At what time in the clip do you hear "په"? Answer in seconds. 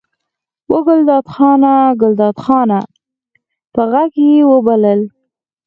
3.73-3.81